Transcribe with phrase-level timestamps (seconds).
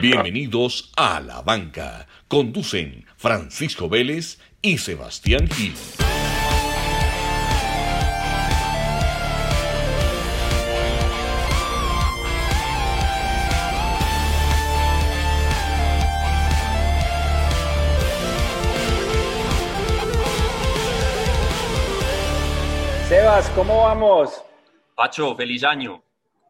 [0.00, 2.06] Bienvenidos a La Banca.
[2.26, 5.74] Conducen Francisco Vélez y Sebastián Gil.
[23.06, 24.42] Sebas, ¿cómo vamos?
[24.94, 26.02] Pacho, feliz año.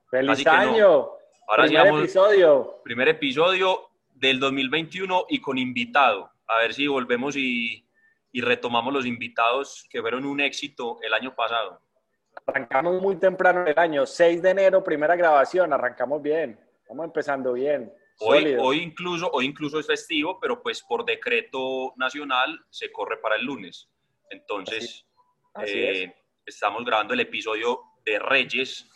[0.09, 1.20] Feliz año.
[1.51, 2.81] Ahora primer vamos, episodio.
[2.85, 6.31] Primer episodio del 2021 y con invitado.
[6.47, 7.85] A ver si volvemos y,
[8.31, 11.83] y retomamos los invitados que fueron un éxito el año pasado.
[12.47, 17.93] Arrancamos muy temprano el año, 6 de enero, primera grabación, arrancamos bien, estamos empezando bien.
[18.21, 23.35] Hoy, hoy, incluso, hoy incluso es festivo, pero pues por decreto nacional se corre para
[23.35, 23.89] el lunes.
[24.31, 25.05] Entonces,
[25.53, 28.89] Así eh, estamos grabando el episodio de Reyes,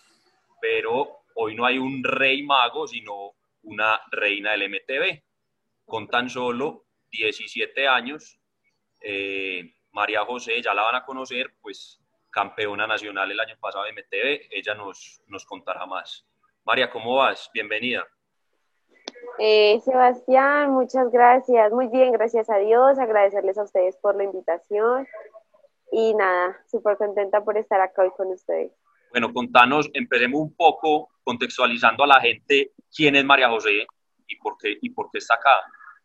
[0.61, 5.23] pero hoy no hay un rey mago, sino una reina del MTV,
[5.85, 8.39] con tan solo 17 años.
[9.01, 12.01] Eh, María José, ya la van a conocer, pues
[12.31, 16.27] campeona nacional el año pasado de MTV, ella nos, nos contará más.
[16.65, 17.49] María, ¿cómo vas?
[17.55, 18.05] Bienvenida.
[19.39, 21.73] Eh, Sebastián, muchas gracias.
[21.73, 22.99] Muy bien, gracias a Dios.
[22.99, 25.07] Agradecerles a ustedes por la invitación.
[25.93, 28.73] Y nada, súper contenta por estar acá hoy con ustedes.
[29.15, 33.87] Bueno, contanos, empecemos un poco contextualizando a la gente quién es María José
[34.27, 35.53] y por qué, y por qué está acá.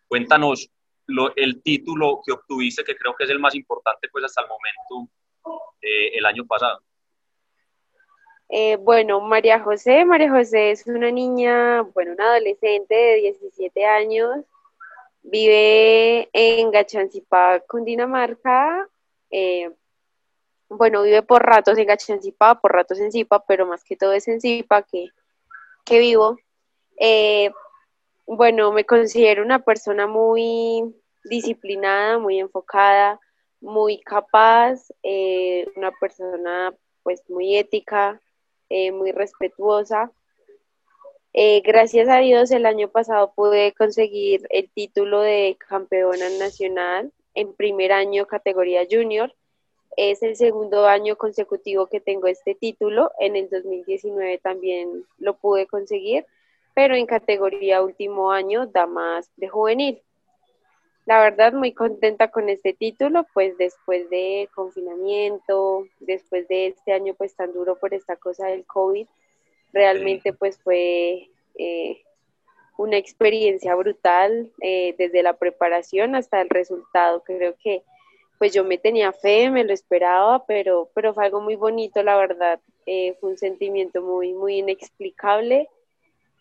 [0.07, 0.69] Cuéntanos
[1.07, 4.47] lo, el título que obtuviste, que creo que es el más importante pues hasta el
[4.47, 5.11] momento,
[5.81, 6.83] eh, el año pasado.
[8.47, 14.45] Eh, bueno, María José, María José es una niña, bueno, una adolescente de 17 años,
[15.23, 18.87] vive en Gachancipá, Cundinamarca,
[19.31, 19.71] eh,
[20.69, 24.27] bueno, vive por ratos en Gachancipá, por ratos en Zipa, pero más que todo es
[24.27, 25.09] en Zipa que,
[25.83, 26.37] que vivo.
[26.97, 27.51] Eh,
[28.27, 33.19] bueno, me considero una persona muy disciplinada, muy enfocada,
[33.61, 38.21] muy capaz, eh, una persona pues muy ética,
[38.69, 40.11] eh, muy respetuosa.
[41.63, 47.93] Gracias a Dios el año pasado pude conseguir el título de campeona nacional en primer
[47.93, 49.33] año categoría junior.
[50.01, 53.11] Es el segundo año consecutivo que tengo este título.
[53.19, 56.25] En el 2019 también lo pude conseguir,
[56.73, 60.01] pero en categoría último año, damas de juvenil.
[61.05, 67.13] La verdad, muy contenta con este título, pues después de confinamiento, después de este año
[67.13, 69.05] pues tan duro por esta cosa del COVID,
[69.73, 72.03] realmente pues fue eh,
[72.77, 77.21] una experiencia brutal eh, desde la preparación hasta el resultado.
[77.25, 77.83] Creo que
[78.39, 82.15] pues yo me tenía fe, me lo esperaba, pero, pero fue algo muy bonito, la
[82.15, 82.59] verdad.
[82.85, 85.67] Eh, fue un sentimiento muy, muy inexplicable.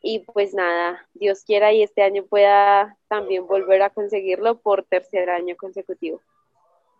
[0.00, 5.28] Y pues nada, Dios quiera y este año pueda también volver a conseguirlo por tercer
[5.28, 6.22] año consecutivo.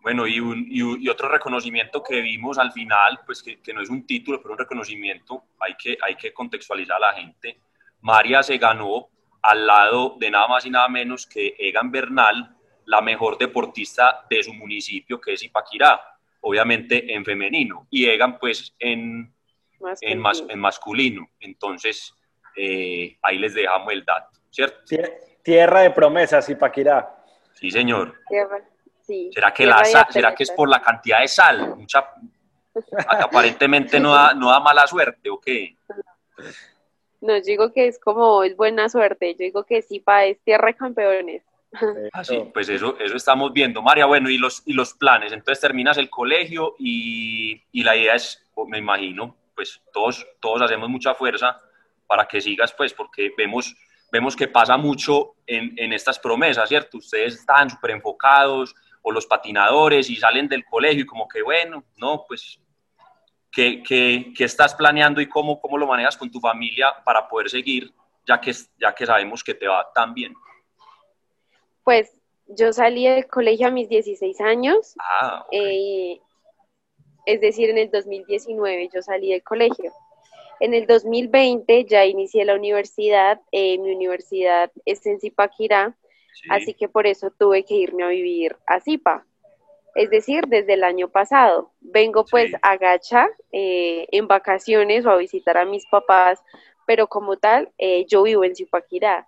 [0.03, 3.91] Bueno, y, un, y, otro reconocimiento que vimos al final, pues que, que, no es
[3.91, 7.61] un título, pero un reconocimiento, hay que, hay que contextualizar a la gente.
[8.01, 9.09] María se ganó
[9.43, 12.58] al lado de nada más y nada menos que Egan Bernal,
[12.89, 16.01] la mejor deportista de su municipio, que es Ipaquirá,
[16.41, 19.31] obviamente en femenino, y Egan pues en
[19.79, 20.13] masculino.
[20.13, 21.31] En, mas, en masculino.
[21.39, 22.15] Entonces,
[22.57, 24.79] eh, ahí les dejamos el dato, ¿cierto?
[25.43, 27.15] Tierra de promesas, Ipaquirá.
[27.53, 28.15] Sí, señor.
[28.27, 28.59] Tierra,
[29.03, 29.31] sí.
[29.35, 31.77] ¿Será, que la sal, ¿Será que es por la cantidad de sal?
[31.77, 32.11] Mucha,
[33.21, 35.77] aparentemente no da, no da mala suerte, ¿o qué?
[37.21, 39.35] No, yo digo que es como, es buena suerte.
[39.35, 41.43] Yo digo que sí, pa, es tierra de campeones.
[42.13, 43.83] Ah, sí, pues eso, eso estamos viendo.
[43.83, 45.33] María, bueno, y los, y los planes.
[45.33, 50.89] Entonces terminas el colegio y, y la idea es, me imagino, pues todos, todos hacemos
[50.89, 51.61] mucha fuerza
[52.07, 53.77] para que sigas, pues, porque vemos,
[54.11, 56.99] vemos que pasa mucho en, en estas promesas, ¿cierto?
[56.99, 61.85] Ustedes están súper enfocados, o los patinadores, y salen del colegio y como que, bueno,
[61.97, 62.59] no, pues,
[63.53, 67.51] ¿qué, qué, qué estás planeando y cómo, cómo lo manejas con tu familia para poder
[67.51, 67.93] seguir,
[68.27, 70.35] ya que, ya que sabemos que te va tan bien?
[71.89, 72.13] Pues
[72.49, 76.13] yo salí del colegio a mis 16 años, ah, okay.
[76.13, 76.21] eh,
[77.25, 79.91] es decir, en el 2019 yo salí del colegio.
[80.61, 85.97] En el 2020 ya inicié la universidad, eh, mi universidad es en Zipaquirá,
[86.35, 86.49] sí.
[86.51, 89.25] así que por eso tuve que irme a vivir a Zipa,
[89.95, 91.71] es decir, desde el año pasado.
[91.81, 92.57] Vengo pues sí.
[92.61, 96.39] a Gacha eh, en vacaciones o a visitar a mis papás,
[96.87, 99.27] pero como tal, eh, yo vivo en Zipaquirá.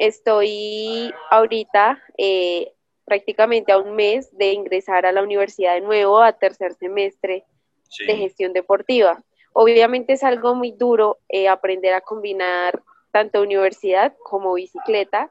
[0.00, 2.02] Eh, estoy ahorita
[3.04, 7.44] prácticamente a un mes de ingresar a la universidad de nuevo a tercer semestre
[7.88, 8.06] sí.
[8.06, 9.22] de gestión deportiva.
[9.52, 12.80] Obviamente es algo muy duro eh, aprender a combinar
[13.10, 15.30] tanto universidad como bicicleta,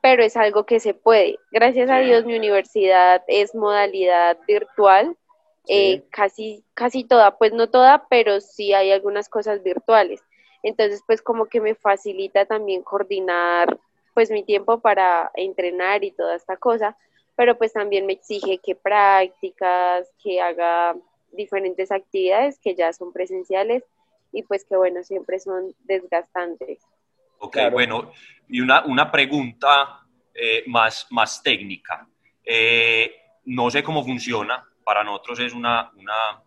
[0.00, 1.38] pero es algo que se puede.
[1.52, 5.14] Gracias a Dios mi universidad es modalidad virtual,
[5.68, 10.22] eh, casi, casi toda, pues no toda, pero sí hay algunas cosas virtuales.
[10.62, 13.78] Entonces, pues como que me facilita también coordinar
[14.20, 16.94] pues mi tiempo para entrenar y toda esta cosa,
[17.36, 20.94] pero pues también me exige que prácticas, que haga
[21.32, 23.82] diferentes actividades que ya son presenciales
[24.30, 26.82] y pues que bueno, siempre son desgastantes.
[27.38, 28.12] Ok, bueno,
[28.46, 32.06] y una, una pregunta eh, más, más técnica.
[32.44, 33.10] Eh,
[33.46, 36.42] no sé cómo funciona, para nosotros es una, una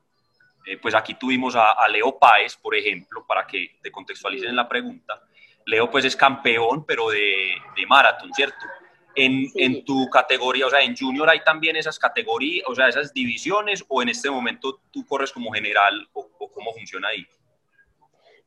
[0.64, 5.24] eh, pues aquí tuvimos a, Leo Páez, por ejemplo, para que te contextualicen la pregunta.
[5.66, 8.66] Leo pues es campeón, pero de, de maratón, ¿cierto?
[9.16, 13.14] En, en, tu categoría, o sea, en junior hay también esas categorías, o sea, esas
[13.14, 17.26] divisiones, o en este momento tú corres como general, o, cómo funciona ahí?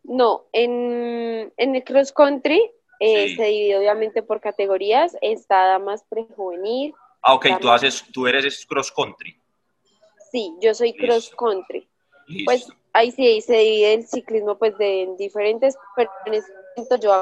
[0.02, 2.60] No, en, en el cross country
[2.98, 6.94] eh, se divide obviamente por categorías, está más prejuvenil.
[7.22, 9.38] Ah, ok, tú, haces, tú eres cross country.
[10.30, 11.88] Sí, yo soy cross country.
[12.44, 16.52] Pues ahí sí se divide el ciclismo pues de diferentes, pero en este
[17.00, 17.12] yo.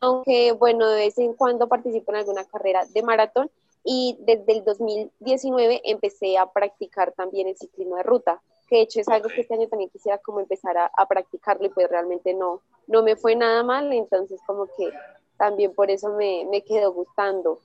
[0.00, 3.50] Aunque bueno, de vez en cuando participo en alguna carrera de maratón
[3.84, 8.40] y desde el 2019 empecé a practicar también el ciclismo de ruta
[8.70, 11.70] que de hecho es algo que este año también quisiera como empezar a, practicarlo y
[11.70, 14.92] pues realmente no, no me fue nada mal, entonces como que
[15.36, 17.58] también por eso me, me quedó gustando.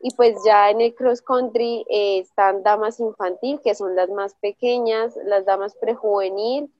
[0.00, 4.34] Y pues ya en el cross country eh, están damas infantil, que son las más
[4.34, 6.70] pequeñas, las damas prejuvenil,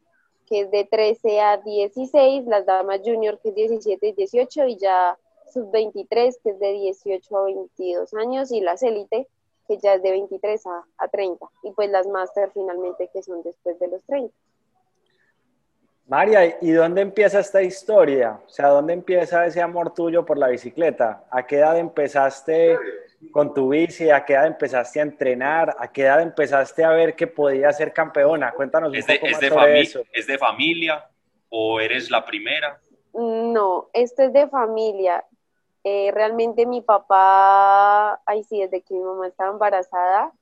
[0.46, 4.76] que es de 13 a 16, las damas junior, que es 17 y 18, y
[4.76, 5.18] ya
[5.52, 9.26] sub 23, que es de 18 a 22 años, y las élite,
[9.66, 13.42] que ya es de 23 a, a 30, y pues las máster finalmente que son
[13.42, 14.32] después de los 30.
[16.06, 18.40] María, ¿y dónde empieza esta historia?
[18.46, 21.26] O sea, ¿dónde empieza ese amor tuyo por la bicicleta?
[21.30, 22.78] ¿A qué edad empezaste
[23.32, 24.10] con tu bici?
[24.10, 25.76] ¿A qué edad empezaste a entrenar?
[25.78, 28.52] ¿A qué edad empezaste a ver que podía ser campeona?
[28.52, 30.02] Cuéntanos un poco más sobre eso.
[30.12, 31.08] ¿Es de familia
[31.48, 32.80] o eres la primera?
[33.14, 35.24] No, esto es de familia.
[35.84, 40.32] Eh, realmente mi papá, ahí sí, desde que mi mamá estaba embarazada,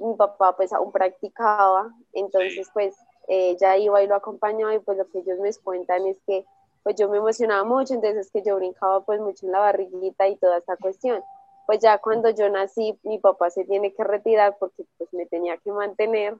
[0.00, 2.96] mi papá pues aún practicaba, entonces pues
[3.28, 6.44] ella iba y lo acompañaba y pues lo que ellos me cuentan es que
[6.82, 10.36] pues yo me emocionaba mucho, entonces que yo brincaba pues mucho en la barriguita y
[10.36, 11.22] toda esta cuestión.
[11.68, 15.58] Pues ya cuando yo nací, mi papá se tiene que retirar porque pues me tenía
[15.58, 16.34] que mantener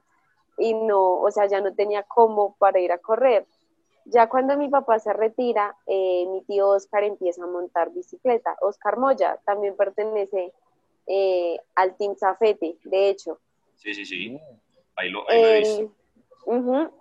[0.57, 3.45] y no, o sea, ya no tenía cómo para ir a correr.
[4.05, 8.57] Ya cuando mi papá se retira, eh, mi tío Oscar empieza a montar bicicleta.
[8.61, 10.51] Oscar Moya también pertenece
[11.05, 13.37] eh, al Team Zafete, de hecho.
[13.75, 14.41] Sí, sí, sí.
[14.95, 15.87] Ahí lo, ahí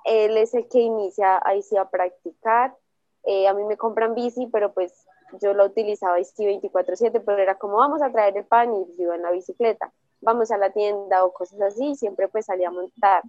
[0.04, 2.76] Él es el que inicia ahí sí a practicar.
[3.24, 5.07] Eh, a mí me compran bici, pero pues
[5.40, 9.02] yo la utilizaba ahí sí 24/7, pero era como vamos a traer el pan y
[9.02, 9.92] iba en la bicicleta.
[10.20, 13.22] Vamos a la tienda o cosas así, siempre pues salía a montar.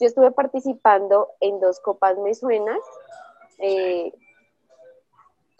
[0.00, 2.80] Yo estuve participando en dos copas me suenas.
[3.58, 4.12] Eh,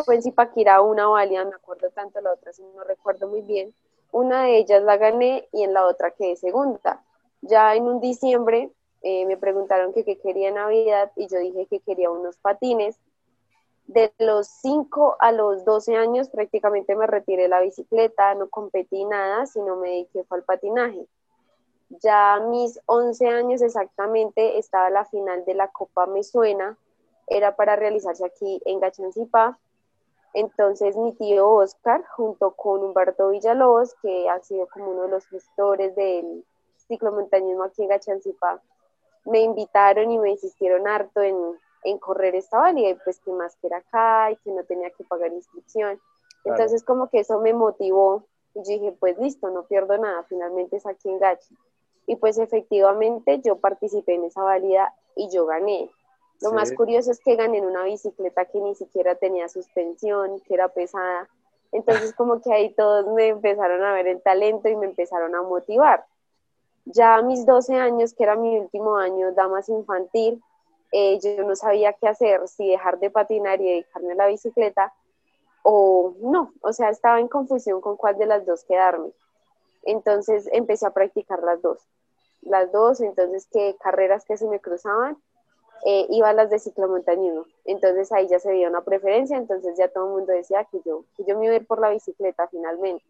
[0.04, 3.72] fue en Zipaquirá una válida, me acuerdo tanto, la otra no recuerdo muy bien.
[4.10, 7.02] Una de ellas la gané y en la otra quedé segunda.
[7.42, 8.70] Ya en un diciembre
[9.02, 12.98] eh, me preguntaron que qué quería Navidad y yo dije que quería unos patines.
[13.86, 19.46] De los 5 a los 12 años prácticamente me retiré la bicicleta, no competí nada,
[19.46, 21.06] sino me dediqué al patinaje.
[21.90, 26.78] Ya mis 11 años exactamente estaba la final de la Copa Me Suena,
[27.26, 29.58] era para realizarse aquí en Gachancipá.
[30.32, 35.26] Entonces mi tío Oscar, junto con Humberto Villalobos, que ha sido como uno de los
[35.26, 36.44] gestores del
[36.88, 38.60] ciclomontañismo aquí en Gachancipá,
[39.26, 41.36] me invitaron y me insistieron harto en,
[41.84, 44.90] en correr esta válida, y pues que más que era acá y que no tenía
[44.90, 46.00] que pagar inscripción.
[46.44, 48.24] Entonces como que eso me motivó
[48.54, 51.56] y yo dije, pues listo, no pierdo nada, finalmente es aquí en Gachi.
[52.06, 55.90] Y pues efectivamente yo participé en esa válida y yo gané.
[56.40, 60.54] Lo más curioso es que gané en una bicicleta que ni siquiera tenía suspensión, que
[60.54, 61.28] era pesada.
[61.72, 65.42] Entonces como que ahí todos me empezaron a ver el talento y me empezaron a
[65.42, 66.04] motivar.
[66.84, 70.42] Ya a mis 12 años, que era mi último año, damas infantil,
[70.92, 74.92] eh, yo no sabía qué hacer, si dejar de patinar y dedicarme a la bicicleta
[75.62, 79.10] o no, o sea, estaba en confusión con cuál de las dos quedarme.
[79.82, 81.78] Entonces empecé a practicar las dos.
[82.42, 85.16] Las dos, entonces que carreras que se me cruzaban,
[85.86, 87.46] eh, iba a las de ciclomontañismo.
[87.64, 91.04] Entonces ahí ya se veía una preferencia, entonces ya todo el mundo decía que yo,
[91.16, 93.04] que yo me iba a ir por la bicicleta finalmente.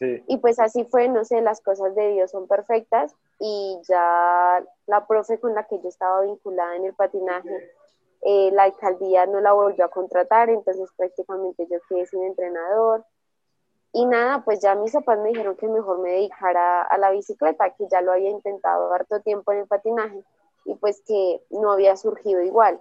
[0.00, 5.06] Y pues así fue, no sé, las cosas de Dios son perfectas y ya la
[5.06, 7.70] profe con la que yo estaba vinculada en el patinaje
[8.22, 13.04] eh, la alcaldía no la volvió a contratar, entonces prácticamente yo quedé sin entrenador.
[13.92, 17.74] Y nada, pues ya mis papás me dijeron que mejor me dedicara a la bicicleta,
[17.74, 20.22] que ya lo había intentado harto tiempo en el patinaje
[20.64, 22.80] y pues que no había surgido igual,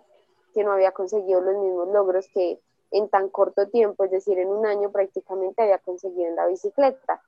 [0.53, 2.59] que no había conseguido los mismos logros que
[2.91, 7.21] en tan corto tiempo, es decir, en un año prácticamente había conseguido en la bicicleta.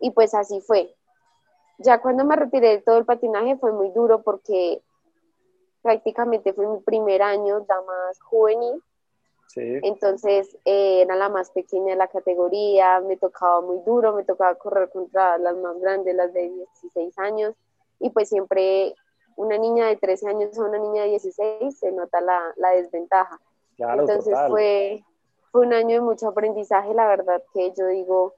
[0.00, 0.94] Y pues así fue.
[1.78, 4.82] Ya cuando me retiré de todo el patinaje fue muy duro porque
[5.82, 8.82] prácticamente fue mi primer año, damas juvenil,
[9.56, 14.54] entonces eh, era la más pequeña de la categoría, me tocaba muy duro, me tocaba
[14.56, 16.50] correr contra las más grandes, las de
[16.82, 17.54] 16 años,
[17.98, 18.94] y pues siempre
[19.36, 23.40] una niña de 13 años a una niña de 16 se nota la, la desventaja.
[23.78, 25.04] Entonces fue,
[25.52, 28.34] fue un año de mucho aprendizaje, la verdad que yo digo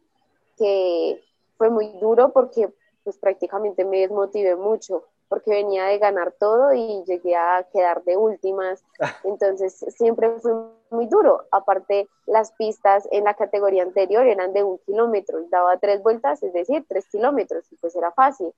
[0.56, 1.22] que
[1.56, 2.72] fue muy duro porque
[3.04, 8.16] pues prácticamente me desmotivé mucho porque venía de ganar todo y llegué a quedar de
[8.16, 8.84] últimas.
[9.24, 10.52] Entonces siempre fue
[10.90, 11.44] muy duro.
[11.52, 16.52] Aparte, las pistas en la categoría anterior eran de un kilómetro, daba tres vueltas, es
[16.52, 18.52] decir, tres kilómetros, y pues era fácil.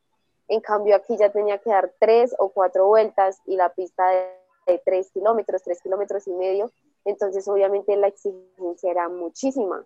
[0.49, 4.11] En cambio, aquí ya tenía que dar tres o cuatro vueltas y la pista
[4.67, 6.71] de, tres kilómetros, tres kilómetros y medio.
[7.05, 9.85] Entonces, obviamente, la exigencia era muchísima.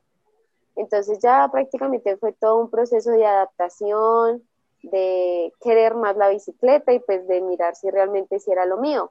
[0.75, 4.43] Entonces, ya prácticamente fue todo un proceso de adaptación,
[4.83, 9.11] de querer más la bicicleta y pues de mirar si realmente si era lo mío.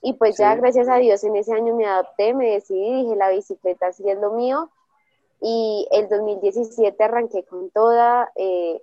[0.00, 3.30] Y pues ya gracias a Dios en ese año me adapté, me decidí, dije la
[3.30, 4.70] bicicleta sí es lo mío.
[5.40, 8.30] Y el 2017 arranqué con toda.
[8.36, 8.80] Eh,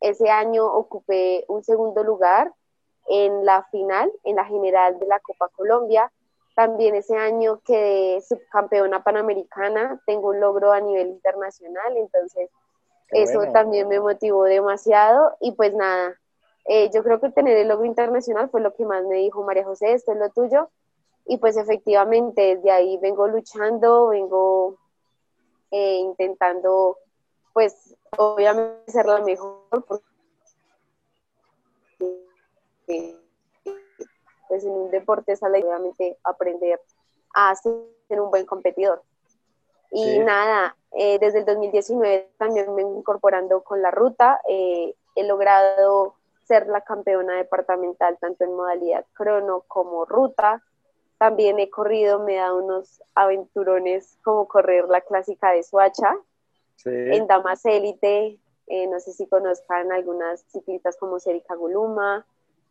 [0.00, 2.52] ese año ocupé un segundo lugar
[3.08, 6.10] en la final, en la general de la Copa Colombia.
[6.54, 12.50] También ese año quedé subcampeona panamericana, tengo un logro a nivel internacional, entonces
[13.10, 16.18] eso también me motivó demasiado y pues nada,
[16.64, 19.64] eh, yo creo que tener el logo internacional fue lo que más me dijo María
[19.64, 20.70] José, esto es lo tuyo.
[21.24, 24.76] Y pues efectivamente desde ahí vengo luchando, vengo
[25.70, 26.98] eh, intentando
[27.52, 30.04] pues obviamente ser la mejor porque
[32.86, 36.80] pues en un deporte sale obviamente aprender
[37.34, 39.02] a ser un buen competidor.
[39.90, 44.40] Y nada, eh, desde el 2019 también me incorporando con la ruta.
[44.48, 46.14] Eh, he logrado
[46.44, 50.62] ser la campeona departamental tanto en modalidad crono como ruta.
[51.18, 56.14] También he corrido, me da unos aventurones como correr la clásica de Suacha
[56.84, 58.38] en Damas Élite.
[58.68, 62.26] Eh, no sé si conozcan algunas ciclistas como Serica Guluma,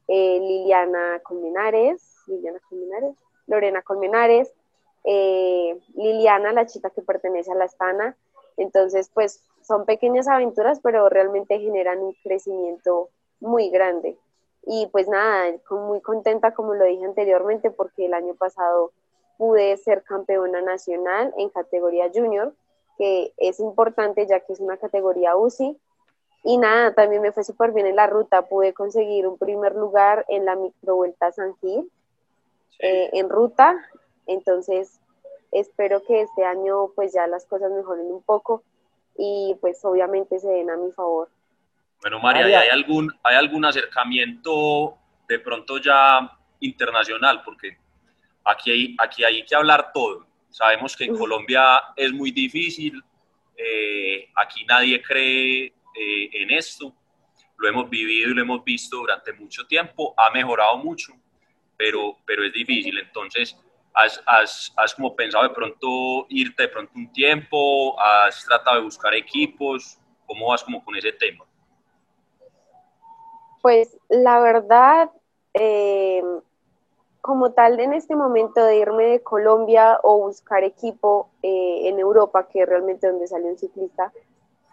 [0.08, 3.16] Liliana Colmenares, Liliana Colmenares,
[3.48, 4.54] Lorena Colmenares.
[5.06, 8.18] Eh, Liliana, la chica que pertenece a la Astana.
[8.58, 13.10] Entonces, pues son pequeñas aventuras, pero realmente generan un crecimiento
[13.40, 14.18] muy grande.
[14.66, 18.92] Y pues nada, muy contenta, como lo dije anteriormente, porque el año pasado
[19.38, 22.54] pude ser campeona nacional en categoría junior,
[22.98, 25.78] que es importante ya que es una categoría UCI.
[26.46, 30.26] Y nada, también me fue súper bien en la ruta, pude conseguir un primer lugar
[30.30, 31.90] en la microvuelta San Gil,
[32.80, 33.76] eh, en ruta,
[34.28, 35.00] entonces,
[35.52, 38.64] espero que este año pues ya las cosas mejoren un poco
[39.18, 41.30] y pues obviamente se den a mi favor.
[42.02, 44.98] Bueno, María, ¿hay algún, ¿hay algún acercamiento
[45.28, 47.42] de pronto ya internacional?
[47.44, 47.78] Porque
[48.44, 50.26] aquí hay, aquí hay que hablar todo.
[50.50, 53.02] Sabemos que en Colombia es muy difícil,
[53.58, 56.94] eh, aquí nadie cree eh, en esto,
[57.58, 61.14] lo hemos vivido y lo hemos visto durante mucho tiempo, ha mejorado mucho,
[61.78, 62.98] pero, pero es difícil.
[63.00, 63.58] Entonces,
[63.98, 67.98] ¿Has, has, has, como pensado de pronto irte de pronto un tiempo?
[67.98, 69.98] ¿Has tratado de buscar equipos?
[70.28, 71.46] ¿Cómo vas como con ese tema?
[73.62, 75.10] Pues la verdad,
[75.54, 76.22] eh,
[77.22, 82.50] como tal en este momento de irme de Colombia o buscar equipo eh, en Europa,
[82.50, 84.12] que es realmente donde salió un ciclista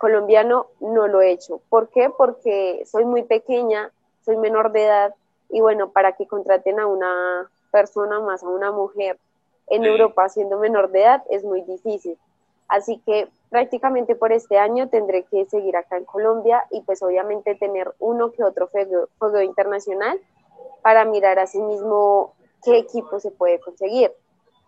[0.02, 1.60] colombiano, no lo he hecho.
[1.68, 2.10] ¿Por qué?
[2.10, 3.92] Porque soy muy pequeña,
[4.24, 5.14] soy menor de edad
[5.48, 9.16] y bueno, para que contraten a una persona más a una mujer
[9.68, 12.18] en Europa siendo menor de edad es muy difícil.
[12.66, 17.54] Así que prácticamente por este año tendré que seguir acá en Colombia y pues obviamente
[17.54, 20.18] tener uno que otro juego, internacional
[20.82, 24.10] para mirar a sí mismo qué equipo se puede conseguir.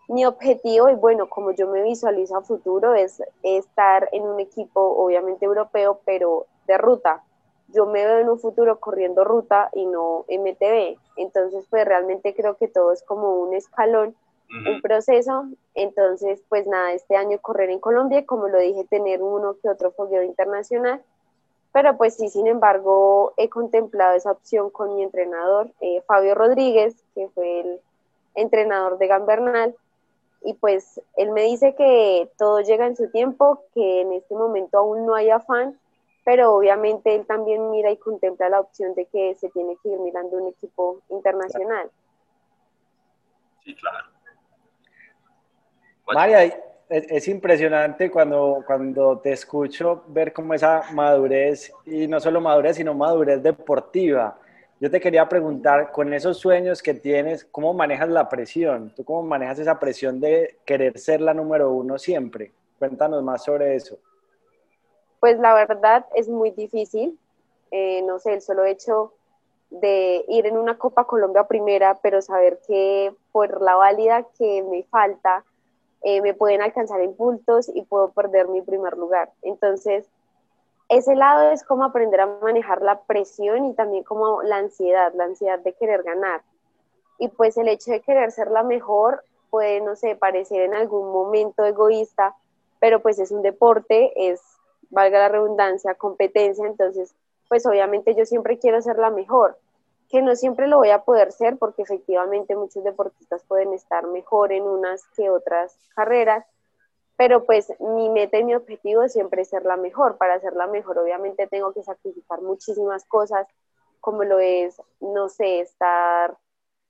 [0.07, 4.81] Mi objetivo, y bueno, como yo me visualizo a futuro, es estar en un equipo
[4.81, 7.23] obviamente europeo, pero de ruta,
[7.69, 10.97] yo me veo en un futuro corriendo ruta y no MTV.
[11.17, 14.15] Entonces, pues realmente creo que todo es como un escalón,
[14.49, 15.45] un proceso.
[15.73, 19.91] Entonces, pues nada, este año correr en Colombia, como lo dije, tener uno que otro
[19.91, 21.01] fogueo internacional.
[21.73, 26.95] Pero pues sí, sin embargo, he contemplado esa opción con mi entrenador, eh, Fabio Rodríguez,
[27.13, 27.81] que fue el
[28.35, 29.75] entrenador de Gambernal.
[30.45, 34.77] Y pues él me dice que todo llega en su tiempo, que en este momento
[34.77, 35.77] aún no hay afán,
[36.23, 39.99] pero obviamente él también mira y contempla la opción de que se tiene que ir
[39.99, 41.89] mirando un equipo internacional.
[43.63, 44.05] Sí, claro.
[46.13, 46.43] María,
[46.87, 52.93] es, impresionante cuando, cuando te escucho ver cómo esa madurez, y no solo madurez, sino
[52.93, 54.37] madurez deportiva.
[54.79, 58.93] Yo te quería preguntar, con esos sueños que tienes, ¿cómo manejas la presión?
[58.93, 62.51] ¿Tú cómo manejas esa presión de querer ser la número uno siempre?
[62.77, 63.97] Cuéntanos más sobre eso.
[65.21, 67.17] Pues la verdad es muy difícil.
[67.71, 69.13] Eh, no sé, el solo hecho
[69.69, 74.83] de ir en una Copa Colombia primera, pero saber que por la válida que me
[74.83, 75.45] falta,
[76.01, 79.31] eh, me pueden alcanzar en puntos y puedo perder mi primer lugar.
[79.41, 80.05] Entonces,
[80.89, 85.25] ese lado es como aprender a manejar la presión y también como la ansiedad, la
[85.25, 86.41] ansiedad de querer ganar.
[87.17, 91.11] Y pues el hecho de querer ser la mejor puede, no sé, parecer en algún
[91.11, 92.35] momento egoísta,
[92.79, 94.41] pero pues es un deporte, es,
[94.89, 97.15] valga la redundancia, competencia, entonces
[97.47, 99.57] pues obviamente yo siempre quiero ser la mejor
[100.09, 104.51] que no siempre lo voy a poder ser porque efectivamente muchos deportistas pueden estar mejor
[104.51, 106.45] en unas que otras carreras,
[107.17, 110.17] pero pues mi meta y mi objetivo siempre es ser la mejor.
[110.17, 113.47] Para ser la mejor obviamente tengo que sacrificar muchísimas cosas,
[114.01, 116.37] como lo es, no sé, estar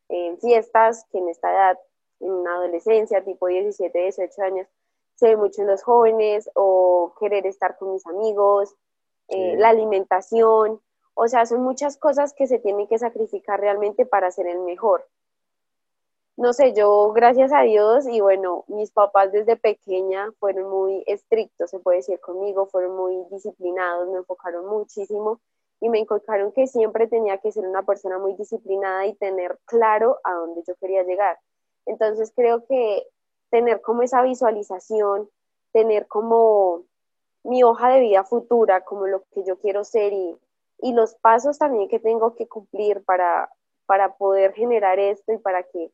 [0.10, 1.80] en fiestas, que en esta edad,
[2.20, 4.68] en una adolescencia, tipo 17, 18 años,
[5.16, 8.76] se ve mucho en los jóvenes, o querer estar con mis amigos,
[9.30, 10.82] eh, la alimentación,
[11.14, 15.08] o sea, son muchas cosas que se tienen que sacrificar realmente para ser el mejor.
[16.38, 21.70] No sé, yo gracias a Dios y bueno, mis papás desde pequeña fueron muy estrictos,
[21.70, 25.40] se puede decir conmigo, fueron muy disciplinados, me enfocaron muchísimo
[25.80, 30.20] y me inculcaron que siempre tenía que ser una persona muy disciplinada y tener claro
[30.24, 31.40] a dónde yo quería llegar.
[31.86, 33.08] Entonces creo que
[33.50, 35.30] tener como esa visualización,
[35.72, 36.84] tener como
[37.44, 40.38] mi hoja de vida futura, como lo que yo quiero ser y
[40.80, 43.50] y los pasos también que tengo que cumplir para,
[43.86, 45.92] para poder generar esto y para que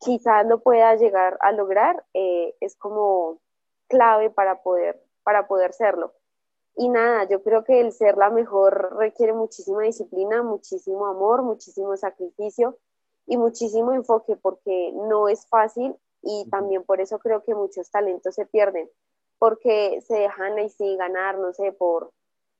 [0.00, 3.38] quizás lo pueda llegar a lograr, eh, es como
[3.88, 6.12] clave para poder, para poder serlo.
[6.76, 11.96] Y nada, yo creo que el ser la mejor requiere muchísima disciplina, muchísimo amor, muchísimo
[11.96, 12.78] sacrificio
[13.26, 18.34] y muchísimo enfoque porque no es fácil y también por eso creo que muchos talentos
[18.34, 18.88] se pierden,
[19.38, 22.12] porque se dejan ahí sí ganar, no sé, por,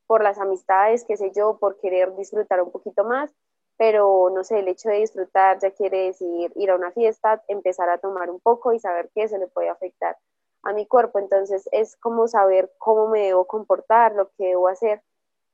[0.06, 3.32] por las amistades, qué sé yo, por querer disfrutar un poquito más,
[3.78, 7.88] pero no sé, el hecho de disfrutar ya quiere decir ir a una fiesta, empezar
[7.88, 10.16] a tomar un poco y saber qué se le puede afectar
[10.64, 11.20] a mi cuerpo.
[11.20, 15.00] Entonces es como saber cómo me debo comportar, lo que debo hacer.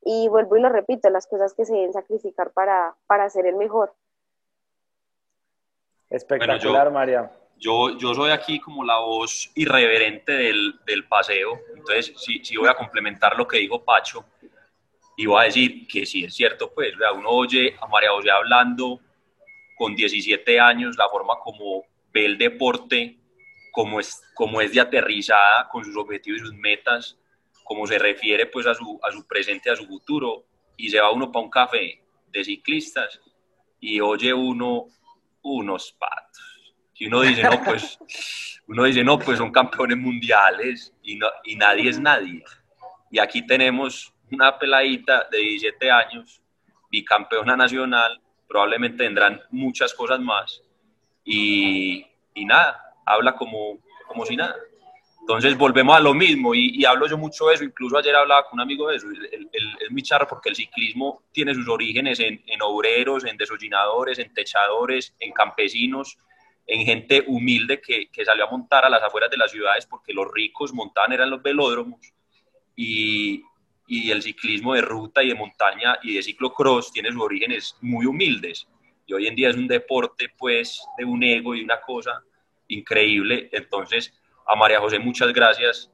[0.02, 3.56] Y vuelvo y lo repito, las cosas que se deben sacrificar para, para ser el
[3.56, 3.94] mejor.
[6.08, 7.30] Espectacular, María.
[7.58, 12.68] Yo, yo soy aquí como la voz irreverente del, del paseo, entonces sí, sí voy
[12.68, 14.24] a complementar lo que dijo Pacho
[15.16, 19.00] y voy a decir que sí es cierto, pues, uno oye a María José hablando
[19.76, 23.18] con 17 años, la forma como ve el deporte,
[23.72, 27.18] como es, como es de aterrizada con sus objetivos y sus metas,
[27.64, 30.44] cómo se refiere pues a su, a su presente, a su futuro,
[30.76, 33.20] y se va uno para un café de ciclistas
[33.80, 34.86] y oye uno
[35.42, 36.74] unos patos.
[36.94, 37.98] Y uno dice, no, pues,
[38.66, 42.42] uno dice, no, pues son campeones mundiales y, no, y nadie es nadie.
[43.10, 46.40] Y aquí tenemos una peladita de 17 años,
[46.90, 50.62] bicampeona nacional, probablemente tendrán muchas cosas más.
[51.24, 54.56] Y, y nada, habla como, como si nada.
[55.20, 58.58] Entonces volvemos a lo mismo y, hablo yo mucho de eso, incluso ayer hablaba con
[58.58, 62.60] un amigo de eso, es muy charro porque el ciclismo tiene sus orígenes en, en
[62.60, 66.18] obreros, en desollinadores, en techadores, en campesinos,
[66.66, 70.12] en gente humilde que, que, salió a montar a las afueras de las ciudades porque
[70.12, 72.12] los ricos montaban eran los velódromos.
[72.76, 73.42] Y,
[73.86, 78.06] y el ciclismo de ruta y de montaña y de ciclocross tiene sus orígenes muy
[78.06, 78.66] humildes.
[79.06, 82.22] Y hoy en día es un deporte pues de un ego y una cosa
[82.68, 83.50] increíble.
[83.52, 84.14] Entonces,
[84.46, 85.90] a María José muchas gracias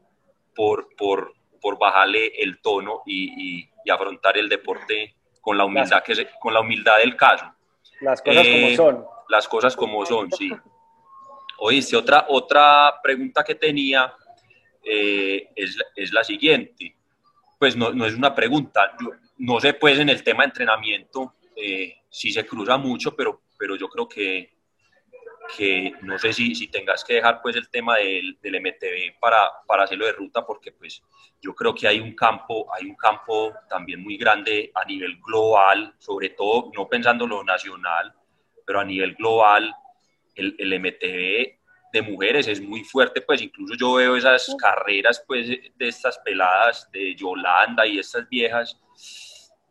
[0.54, 6.28] por, por, por bajarle el tono y, y, afrontar el deporte con la humildad, que
[6.38, 7.44] con la humildad del caso.
[8.00, 9.04] Las cosas como eh, son.
[9.28, 10.52] Las cosas como son, sí.
[11.58, 14.14] Oíste, otra, otra pregunta que tenía
[14.84, 16.99] eh, es, es la siguiente
[17.60, 18.96] pues no, no es una pregunta.
[19.36, 23.76] no sé, pues en el tema de entrenamiento, eh, si se cruza mucho, pero, pero
[23.76, 24.54] yo creo que,
[25.54, 29.50] que no sé si, si tengas que dejar pues el tema del, del MTV para,
[29.66, 31.02] para hacerlo de ruta, porque pues
[31.38, 35.94] yo creo que hay un campo, hay un campo también muy grande a nivel global,
[35.98, 38.14] sobre todo no pensando lo nacional,
[38.64, 39.74] pero a nivel global,
[40.34, 41.59] el, el MTV
[41.92, 46.88] de mujeres es muy fuerte, pues incluso yo veo esas carreras pues de estas peladas
[46.92, 48.80] de Yolanda y estas viejas,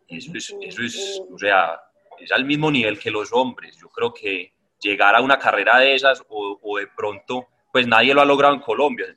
[0.08, 1.80] eso es, eso es, o sea,
[2.20, 3.78] es al mismo nivel que los hombres.
[3.78, 8.14] Yo creo que llegar a una carrera de esas o, o de pronto, pues nadie
[8.14, 9.16] lo ha logrado en Colombia,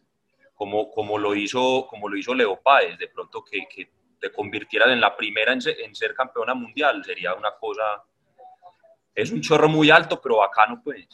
[0.55, 4.91] como, como, lo, hizo, como lo hizo Leo Páez, de pronto que, que te convirtieras
[4.91, 8.05] en la primera en ser, en ser campeona mundial, sería una cosa,
[9.15, 11.09] es un chorro muy alto, pero bacano pues.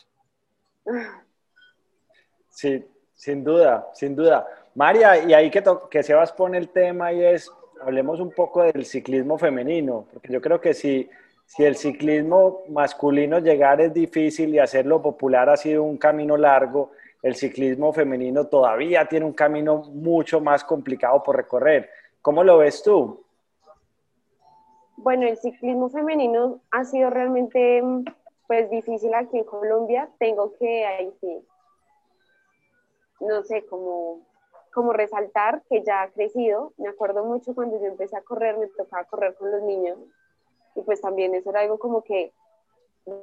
[2.59, 4.45] Sí, sin duda, sin duda.
[4.75, 7.49] María, y ahí que, que Sebas pone el tema y es,
[7.81, 11.09] hablemos un poco del ciclismo femenino, porque yo creo que si,
[11.47, 16.91] si el ciclismo masculino llegar es difícil y hacerlo popular ha sido un camino largo,
[17.23, 21.89] el ciclismo femenino todavía tiene un camino mucho más complicado por recorrer.
[22.21, 23.23] ¿Cómo lo ves tú?
[24.97, 27.85] Bueno, el ciclismo femenino ha sido realmente
[28.49, 30.09] pues difícil aquí en Colombia.
[30.19, 31.47] Tengo que ahí sí
[33.21, 34.21] no sé, como,
[34.73, 36.73] como resaltar que ya ha crecido.
[36.77, 39.99] Me acuerdo mucho cuando yo empecé a correr, me tocaba correr con los niños
[40.75, 42.33] y pues también eso era algo como que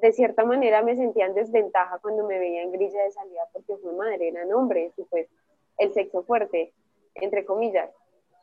[0.01, 3.77] de cierta manera me sentía en desventaja cuando me veía en grilla de salida porque
[3.77, 5.27] fue madre, eran hombres y pues
[5.77, 6.73] el sexo fuerte,
[7.15, 7.89] entre comillas.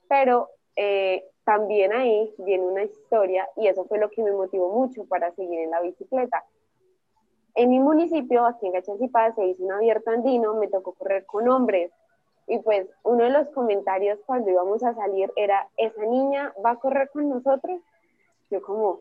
[0.08, 5.04] Pero eh, también ahí viene una historia y eso fue lo que me motivó mucho
[5.06, 6.44] para seguir en la bicicleta.
[7.54, 11.48] En mi municipio, aquí en Gachacipá, se hizo un abierto andino, me tocó correr con
[11.48, 11.92] hombres.
[12.46, 16.76] Y pues uno de los comentarios cuando íbamos a salir era, ¿esa niña va a
[16.76, 17.80] correr con nosotros?
[18.50, 19.00] Yo como,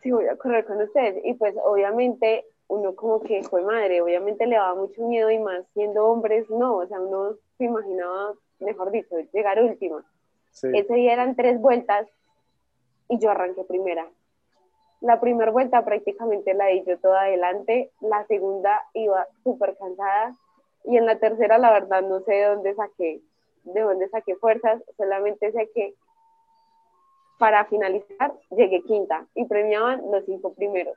[0.00, 1.22] sí, voy a correr con ustedes.
[1.24, 5.66] Y pues obviamente uno como que fue madre, obviamente le daba mucho miedo y más
[5.74, 10.04] siendo hombres, no, o sea, uno se imaginaba, mejor dicho, llegar última.
[10.52, 12.08] Ese día eran tres vueltas
[13.08, 14.08] y yo arranqué primera.
[15.00, 20.36] La primera vuelta prácticamente la di yo toda adelante, la segunda iba súper cansada
[20.84, 23.20] y en la tercera la verdad no sé de dónde saqué,
[23.64, 25.94] de dónde saqué fuerzas, solamente sé que
[27.38, 30.96] para finalizar llegué quinta y premiaban los cinco primeros.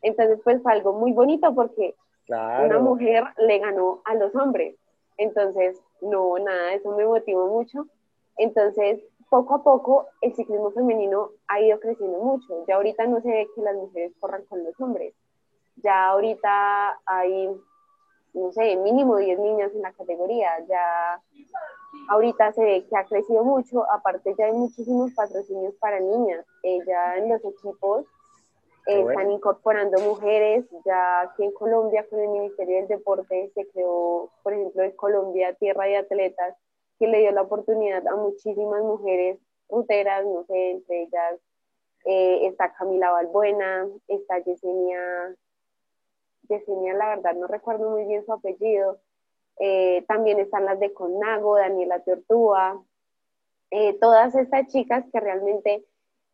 [0.00, 1.94] Entonces pues fue algo muy bonito porque
[2.28, 4.76] una mujer le ganó a los hombres.
[5.16, 7.86] Entonces, no, nada, eso me motivó mucho.
[8.36, 12.64] Entonces, poco a poco el ciclismo femenino ha ido creciendo mucho.
[12.66, 15.14] Ya ahorita no se ve que las mujeres corran con los hombres.
[15.76, 17.48] Ya ahorita hay,
[18.34, 20.50] no sé, mínimo 10 niñas en la categoría.
[20.66, 21.22] Ya
[22.08, 23.90] ahorita se ve que ha crecido mucho.
[23.92, 26.44] Aparte ya hay muchísimos patrocinios para niñas.
[26.62, 28.06] Eh, ya en los equipos
[28.86, 30.64] eh, están incorporando mujeres.
[30.86, 35.54] Ya aquí en Colombia con el Ministerio del Deporte se creó, por ejemplo, en Colombia
[35.54, 36.56] Tierra de Atletas
[36.98, 41.40] que le dio la oportunidad a muchísimas mujeres ruteras, no sé, entre ellas
[42.04, 45.34] eh, está Camila Balbuena, está Yesenia,
[46.48, 48.98] Yesenia la verdad no recuerdo muy bien su apellido,
[49.60, 52.82] eh, también están las de Conago, Daniela Tortúa,
[53.70, 55.84] eh, todas estas chicas que realmente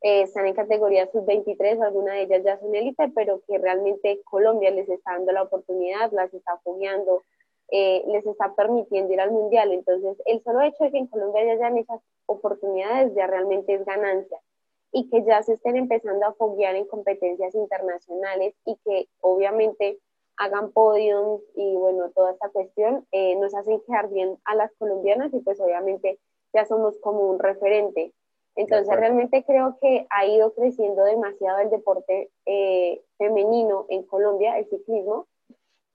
[0.01, 4.87] están en categoría sub-23, algunas de ellas ya son élite, pero que realmente Colombia les
[4.91, 7.23] está dando la oportunidad, las está apoyando,
[7.71, 9.73] eh, les está permitiendo ir al mundial.
[9.73, 13.85] Entonces, el solo hecho de que en Colombia ya hayan esas oportunidades ya realmente es
[13.85, 14.39] ganancia
[14.93, 19.99] y que ya se estén empezando a foguear en competencias internacionales y que obviamente
[20.37, 25.33] hagan podiums y bueno, toda esta cuestión eh, nos hacen quedar bien a las colombianas
[25.35, 26.19] y pues obviamente
[26.53, 28.13] ya somos como un referente.
[28.57, 34.69] Entonces realmente creo que ha ido creciendo demasiado el deporte eh, femenino en Colombia, el
[34.69, 35.27] ciclismo,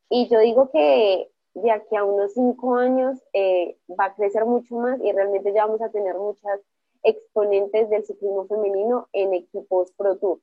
[0.09, 1.29] y yo digo que
[1.61, 5.65] de aquí a unos cinco años eh, va a crecer mucho más y realmente ya
[5.65, 6.59] vamos a tener muchas
[7.03, 10.39] exponentes del ciclismo femenino en equipos Pro Tour.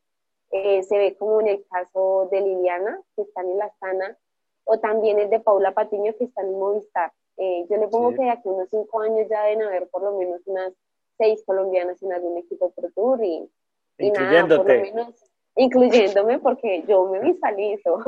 [0.53, 4.17] Eh, se ve como en el caso de Liliana, que está en la Astana,
[4.65, 7.13] o también el de Paula Patiño, que está en Movistar.
[7.37, 10.03] Eh, yo le pongo que de aquí a unos cinco años ya deben haber por
[10.03, 10.73] lo menos unas
[11.19, 13.51] seis colombianas en algún equipo Pro Tour y,
[13.99, 15.15] y nada, por lo menos
[15.57, 17.99] incluyéndome porque yo me visualizo.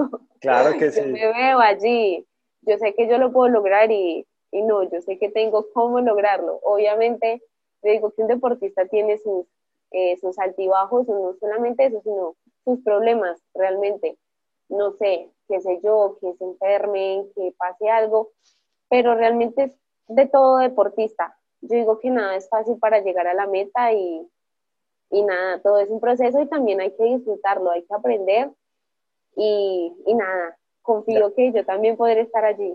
[0.40, 1.00] Claro que sí.
[1.00, 2.26] Yo me veo allí
[2.68, 6.60] yo sé que yo lo puedo lograr y, no, yo sé que tengo cómo lograrlo.
[6.62, 7.42] Obviamente,
[7.82, 9.46] digo que un deportista tiene sus,
[9.90, 14.18] eh, sus altibajos, no solamente eso, sino sus problemas realmente.
[14.68, 18.32] No sé, qué sé yo, que se enfermen, que pase algo,
[18.88, 19.72] pero realmente es
[20.08, 21.38] de todo deportista.
[21.62, 24.28] Yo digo que nada es fácil para llegar a la meta y,
[25.10, 28.50] y nada, todo es un proceso y también hay que disfrutarlo, hay que aprender
[29.36, 32.74] y, y nada, confío que yo también podré estar allí.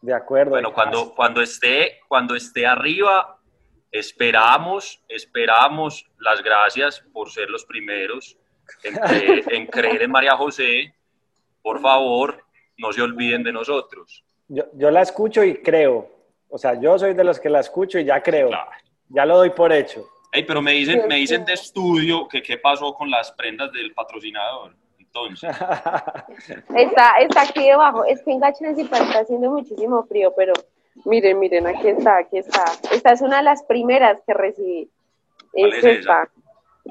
[0.00, 0.52] De acuerdo.
[0.52, 3.38] Bueno, cuando, cuando, esté, cuando esté arriba,
[3.92, 8.38] esperamos, esperamos las gracias por ser los primeros
[8.82, 10.94] en creer en, María José.
[11.62, 12.42] Por favor,
[12.78, 14.24] no se olviden de nosotros.
[14.48, 16.10] Yo, yo la escucho y creo.
[16.48, 18.48] O sea, yo soy de los que la escucho y ya creo.
[18.48, 18.70] Claro.
[19.10, 20.08] Ya lo doy por hecho.
[20.32, 23.92] Ey, pero me dicen, me dicen de estudio que qué pasó con las prendas del
[23.92, 24.74] patrocinador.
[25.12, 25.50] Entonces,
[26.76, 28.04] Está, está aquí debajo.
[28.04, 30.52] Es que en Gachanzipa está haciendo muchísimo frío, pero
[31.04, 32.64] miren, miren, aquí está, aquí está.
[32.92, 34.88] Esta es una de las primeras que recibí.
[35.52, 36.28] ¿Cuál es esta.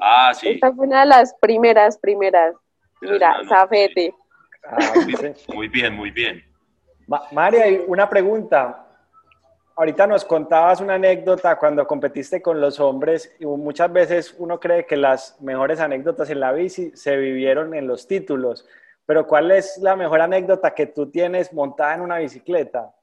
[0.02, 0.48] ah, sí.
[0.50, 2.54] Esta fue una de las primeras, primeras.
[3.00, 4.14] Pero Mira, zafete.
[4.66, 4.76] Ah.
[5.54, 6.44] Muy bien, muy bien.
[7.06, 8.84] Ma- María, una pregunta.
[9.80, 14.84] Ahorita nos contabas una anécdota cuando competiste con los hombres y muchas veces uno cree
[14.84, 18.68] que las mejores anécdotas en la bici se vivieron en los títulos,
[19.06, 22.94] pero ¿cuál es la mejor anécdota que tú tienes montada en una bicicleta?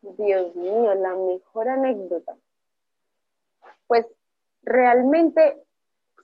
[0.00, 2.34] Dios mío, la mejor anécdota.
[3.86, 4.06] Pues
[4.62, 5.62] realmente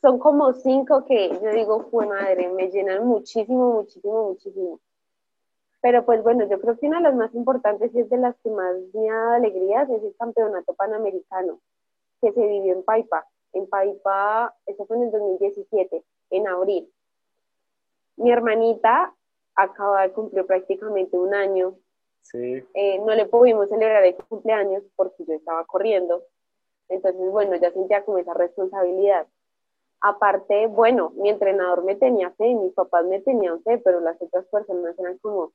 [0.00, 4.80] son como cinco que yo digo, fue madre, me llenan muchísimo, muchísimo, muchísimo.
[5.86, 8.34] Pero pues bueno, yo creo que una de las más importantes y es de las
[8.42, 11.60] que más me ha dado alegrías es el campeonato panamericano
[12.20, 13.24] que se vivió en Paipa.
[13.52, 16.92] En Paipa, eso fue en el 2017, en abril.
[18.16, 19.14] Mi hermanita
[19.54, 21.76] acaba de cumplir prácticamente un año
[22.22, 22.64] Sí.
[22.74, 26.24] eh, no le pudimos celebrar el cumpleaños porque yo estaba corriendo.
[26.88, 29.28] Entonces, bueno, ya sentía como esa responsabilidad.
[30.00, 34.46] Aparte, bueno, mi entrenador me tenía fe, mis papás me tenían fe, pero las otras
[34.46, 35.52] personas eran como,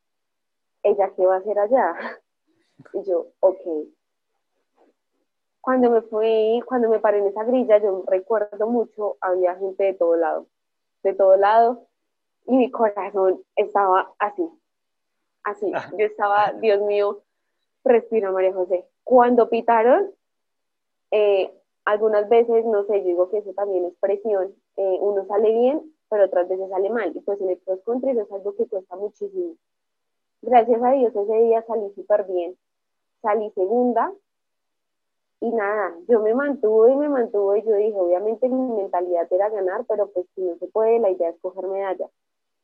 [0.84, 1.96] ¿ella qué va a hacer allá?
[2.94, 3.62] Y yo, ok.
[5.62, 9.94] Cuando me fui, cuando me paré en esa grilla, yo recuerdo mucho, había gente de
[9.94, 10.48] todo lado,
[11.04, 11.88] de todo lado,
[12.48, 14.50] y mi corazón estaba así,
[15.44, 15.72] así.
[15.98, 17.22] Yo estaba, Dios mío,
[17.84, 18.88] respira María José.
[19.04, 20.12] Cuando pitaron,
[21.12, 21.54] eh,
[21.86, 25.94] algunas veces, no sé, yo digo que eso también es presión, eh, uno sale bien,
[26.10, 27.16] pero otras veces sale mal.
[27.16, 29.56] Y pues en el cross country eso es algo que cuesta muchísimo.
[30.52, 32.58] Gracias a Dios ese día salí súper bien.
[33.22, 34.12] Salí segunda
[35.40, 39.48] y nada, yo me mantuve y me mantuve y yo dije, obviamente mi mentalidad era
[39.48, 42.06] ganar, pero pues si no se puede, la idea es coger medalla.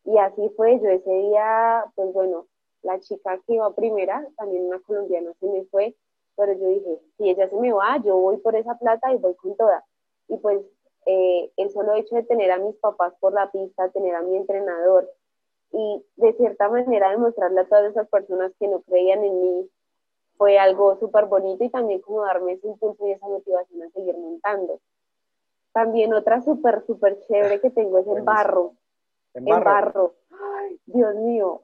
[0.04, 2.48] Y así fue, yo ese día, pues bueno,
[2.82, 5.96] la chica que iba primera, también una colombiana, se me fue,
[6.36, 9.36] pero yo dije, si ella se me va, yo voy por esa plata y voy
[9.36, 9.86] con toda.
[10.28, 10.60] Y pues
[11.06, 14.36] eh, el solo hecho de tener a mis papás por la pista, tener a mi
[14.36, 15.10] entrenador
[15.72, 19.70] y de cierta manera demostrarle a todas esas personas que no creían en mí,
[20.38, 24.16] fue algo súper bonito y también como darme ese impulso y esa motivación a seguir
[24.18, 24.80] montando.
[25.74, 28.74] También otra súper, súper chévere que tengo es el barro
[29.38, 29.64] en barro.
[29.64, 30.16] barro.
[30.32, 31.64] Ay, Dios mío,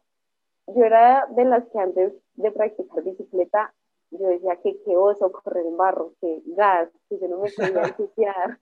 [0.68, 3.74] yo era de las que antes de practicar bicicleta,
[4.12, 7.82] yo decía que qué oso correr en barro, que gas, que yo no me podía
[7.98, 8.60] ensuciar.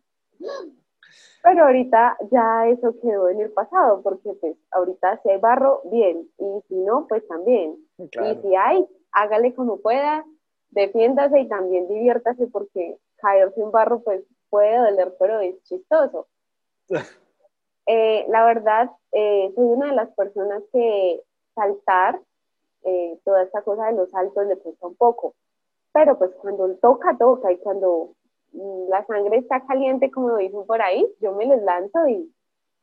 [1.43, 6.30] Pero ahorita ya eso quedó en el pasado, porque pues ahorita si hay barro, bien,
[6.38, 7.78] y si no, pues también.
[7.97, 8.10] Y
[8.41, 10.26] si hay, hágale como pueda,
[10.69, 16.28] defiéndase y también diviértase, porque caerse en barro pues puede doler, pero es chistoso.
[17.88, 21.19] Eh, la verdad, eh, soy una de las personas que
[21.56, 22.21] saltar,
[22.84, 25.34] eh, toda esta cosa de los saltos le cuesta un poco,
[25.91, 28.13] pero pues cuando toca, toca, y cuando
[28.54, 32.34] la sangre está caliente, como dicen por ahí, yo me les lanzo y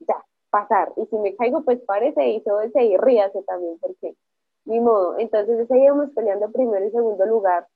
[0.00, 0.92] ya, pasar.
[0.96, 4.14] Y si me caigo, pues párese y ese y ríase también, porque
[4.64, 5.18] ni modo.
[5.18, 7.66] Entonces ese íbamos peleando primero y segundo lugar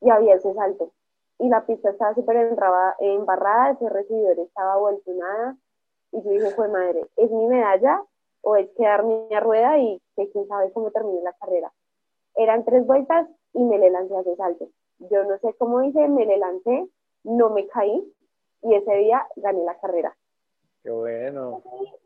[0.00, 0.92] y había ese salto.
[1.38, 5.10] Y la pista estaba súper embarrada, ese recibidor estaba vuelto.
[6.12, 8.02] Y yo dije, fue madre, ¿es mi medalla
[8.42, 11.72] o es quedarme a rueda y que quién sabe cómo termine la carrera?
[12.36, 14.68] Eran tres vueltas y me le lancé a ese salto.
[14.98, 16.88] Yo no sé cómo hice, me le lancé,
[17.24, 18.12] no me caí
[18.62, 20.16] y ese día gané la carrera.
[20.82, 21.62] Qué bueno.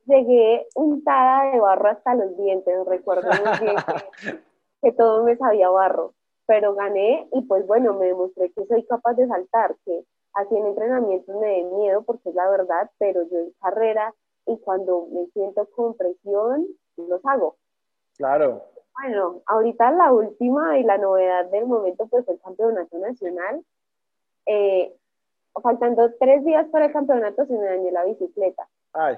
[0.06, 3.76] Llegué untada de barro hasta los dientes, recuerdo muy bien
[4.22, 4.38] que,
[4.82, 6.14] que todo me sabía barro,
[6.46, 10.04] pero gané y pues bueno, me demostré que soy capaz de saltar, que
[10.34, 14.14] así en entrenamientos me den miedo porque es la verdad, pero yo en carrera
[14.46, 17.56] y cuando me siento con presión, los hago.
[18.16, 18.62] Claro.
[19.00, 23.62] Bueno, ahorita la última y la novedad del momento pues fue el campeonato nacional.
[24.46, 24.92] Eh,
[25.62, 28.68] faltando tres días para el campeonato se me dañó la bicicleta.
[28.92, 29.16] Ay,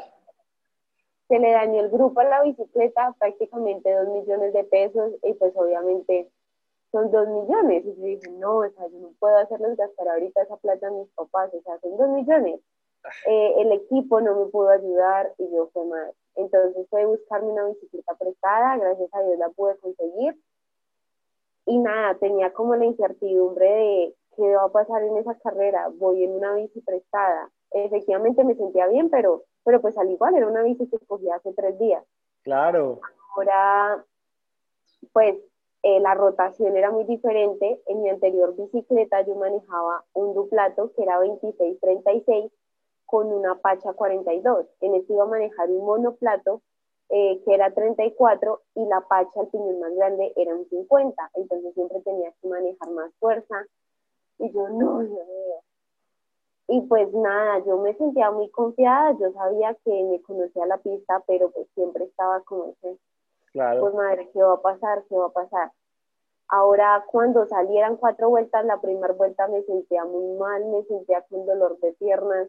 [1.28, 5.52] Se le dañó el grupo a la bicicleta, prácticamente dos millones de pesos y pues
[5.56, 6.30] obviamente
[6.92, 7.84] son dos millones.
[7.84, 10.90] Y yo dije, no, o sea, yo no puedo hacerles gastar ahorita esa plata a
[10.90, 12.60] mis papás, o sea, son dos millones.
[13.26, 16.12] Eh, el equipo no me pudo ayudar y yo fue mal.
[16.36, 20.36] Entonces fue buscarme una bicicleta prestada, gracias a Dios la pude conseguir.
[21.66, 26.24] Y nada, tenía como la incertidumbre de qué va a pasar en esa carrera, voy
[26.24, 27.50] en una bici prestada.
[27.72, 31.52] Efectivamente me sentía bien, pero, pero pues al igual era una bici que cogí hace
[31.52, 32.04] tres días.
[32.42, 33.00] claro.
[33.36, 34.04] Ahora,
[35.12, 35.36] pues
[35.82, 37.80] eh, la rotación era muy diferente.
[37.86, 42.50] En mi anterior bicicleta yo manejaba un duplato que era 26-36
[43.06, 44.66] con una pacha 42.
[44.80, 46.62] En este iba a manejar un monoplato
[47.08, 51.30] eh, que era 34 y la pacha, el piñón más grande, era un 50.
[51.34, 53.66] Entonces siempre tenía que manejar más fuerza.
[54.40, 55.60] Y yo, no, Dios mío.
[56.68, 61.22] Y pues nada, yo me sentía muy confiada, yo sabía que me conocía la pista,
[61.26, 62.96] pero pues siempre estaba como ese,
[63.52, 63.80] claro.
[63.80, 65.02] pues madre, ¿qué va a pasar?
[65.08, 65.72] ¿Qué va a pasar?
[66.48, 71.44] Ahora cuando salieran cuatro vueltas, la primera vuelta me sentía muy mal, me sentía con
[71.44, 72.48] dolor de piernas.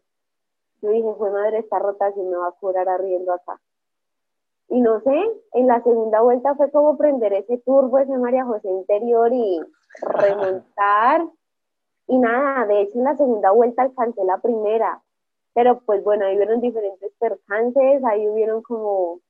[0.80, 3.60] Yo dije, fue madre, esta rotación me va a curar arriendo acá.
[4.68, 5.20] Y no sé,
[5.52, 9.60] en la segunda vuelta fue como prender ese turbo, ese María José interior y
[10.00, 11.26] remontar.
[12.12, 15.00] Y nada, de hecho en la segunda vuelta alcancé la primera.
[15.54, 19.20] Pero pues bueno, ahí hubieron diferentes percances, ahí hubieron como,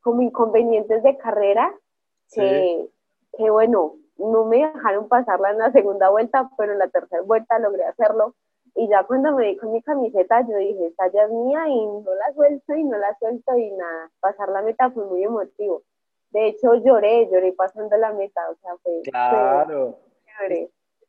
[0.00, 1.74] como inconvenientes de carrera
[2.32, 2.88] que,
[3.36, 7.58] que bueno, no me dejaron pasarla en la segunda vuelta, pero en la tercera vuelta
[7.58, 8.34] logré hacerlo.
[8.74, 11.86] Y ya cuando me di con mi camiseta, yo dije, esta ya es mía y
[11.86, 15.82] no la suelto y no la suelto y nada, pasar la meta fue muy emotivo.
[16.30, 19.02] De hecho, lloré, lloré pasando la meta, o sea, fue...
[19.04, 19.98] Claro.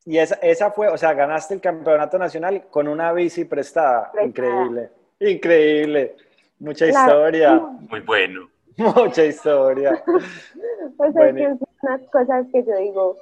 [0.07, 4.09] Y esa, esa fue, o sea, ganaste el campeonato nacional con una bici prestada.
[4.23, 4.89] Increíble,
[5.19, 6.15] increíble.
[6.59, 7.55] Mucha historia.
[7.89, 8.49] Muy bueno.
[8.77, 10.01] Mucha historia.
[10.97, 13.17] pues es que son unas cosas que yo digo,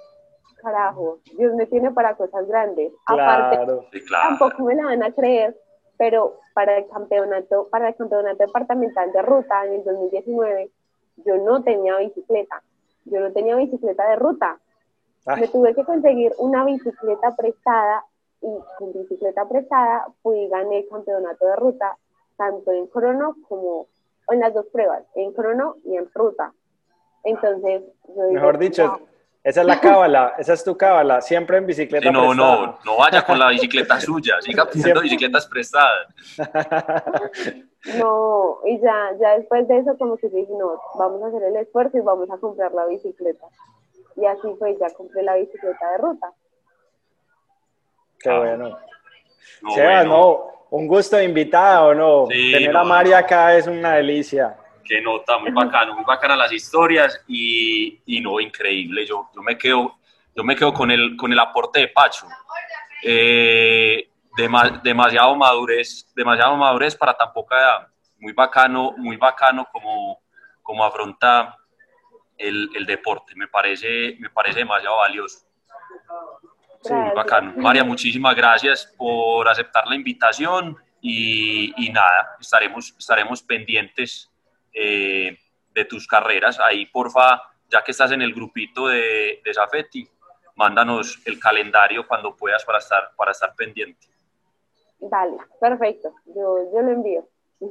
[0.61, 2.91] carajo, Dios me tiene para cosas grandes.
[3.07, 3.65] Aparte,
[4.11, 5.57] tampoco me la van a creer,
[5.97, 10.69] pero para el campeonato, para el campeonato departamental de ruta en el 2019,
[11.25, 12.61] yo no tenía bicicleta.
[13.05, 14.59] Yo no tenía bicicleta de ruta.
[15.25, 18.05] Me tuve que conseguir una bicicleta prestada
[18.41, 21.97] y con bicicleta prestada fui y gané el campeonato de ruta,
[22.37, 23.87] tanto en crono como
[24.29, 26.53] en las dos pruebas, en crono y en ruta.
[27.23, 27.81] Entonces,
[28.31, 28.99] mejor dicho,
[29.43, 32.11] esa es la cábala, esa es tu cábala, siempre en bicicleta.
[32.11, 36.07] no, no, no vaya con la bicicleta suya, siga pidiendo bicicletas prestadas.
[37.99, 41.55] No, y ya, ya después de eso como que dije, no, vamos a hacer el
[41.57, 43.45] esfuerzo y vamos a comprar la bicicleta.
[44.15, 46.31] Y así fue, ya compré la bicicleta de ruta.
[48.19, 48.39] Qué ah.
[48.39, 48.79] bueno.
[49.61, 52.27] No, no, un gusto de invitada o no.
[52.27, 57.21] Tener a María acá es una delicia qué nota, muy bacano, muy bacana las historias
[57.27, 59.05] y, y no, increíble.
[59.05, 59.97] Yo, yo, me quedo,
[60.35, 62.27] yo me quedo con el, con el aporte de Pacho.
[63.03, 64.07] Eh,
[64.83, 67.87] demasiado madurez, demasiado madurez para tan poca edad.
[68.19, 70.21] Muy bacano, muy bacano como,
[70.61, 71.57] como afronta
[72.37, 73.33] el, el deporte.
[73.35, 75.45] Me parece, me parece demasiado valioso.
[76.81, 77.53] Sí, muy bacano.
[77.57, 84.31] María, muchísimas gracias por aceptar la invitación y, y nada, estaremos, estaremos pendientes
[84.73, 85.37] eh,
[85.73, 86.59] de tus carreras.
[86.59, 90.07] Ahí, porfa, ya que estás en el grupito de, de Zafetti,
[90.55, 94.07] mándanos el calendario cuando puedas para estar, para estar pendiente.
[94.99, 97.27] Dale, perfecto, yo, yo lo envío.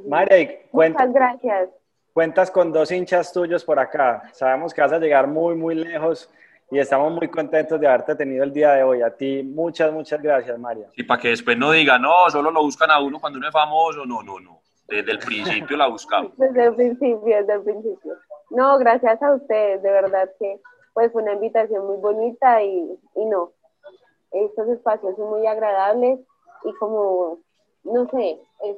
[0.07, 1.69] María, Muchas gracias.
[2.15, 4.23] Cuentas con dos hinchas tuyos por acá.
[4.31, 6.31] Sabemos que vas a llegar muy, muy lejos
[6.71, 9.01] y estamos muy contentos de haberte tenido el día de hoy.
[9.01, 10.87] A ti, muchas, muchas gracias, María.
[10.95, 13.53] Y para que después no digan, no, solo lo buscan a uno cuando uno es
[13.53, 14.05] famoso.
[14.05, 14.61] No, no, no.
[14.87, 16.31] Desde el principio la buscamos.
[16.37, 18.13] Desde el principio, desde el principio.
[18.49, 20.61] No, gracias a ustedes, de verdad que
[20.93, 23.51] pues fue una invitación muy bonita y, y no,
[24.31, 26.21] estos espacios son muy agradables
[26.63, 27.39] y como,
[27.83, 28.77] no sé, es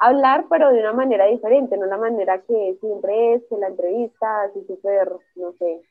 [0.00, 4.42] hablar pero de una manera diferente, no la manera que siempre es, que la entrevista,
[4.42, 5.82] así súper, no sé,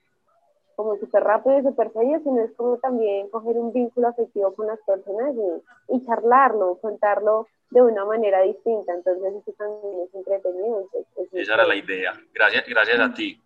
[0.75, 4.67] como súper rápido y súper serio, sino es como también coger un vínculo afectivo con
[4.67, 8.93] las personas y, y charlarlo, contarlo de una manera distinta.
[8.93, 10.88] Entonces, eso también es entretenido.
[11.31, 12.13] Esa era la idea.
[12.33, 13.41] Gracias, gracias a ti.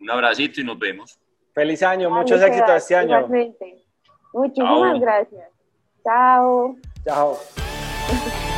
[0.00, 1.18] Un abracito y nos vemos.
[1.52, 3.16] Feliz año, muchos éxitos este año.
[3.16, 3.84] Igualmente.
[4.32, 5.50] Muchísimas gracias.
[6.04, 6.76] Chao.
[7.04, 7.36] Chao.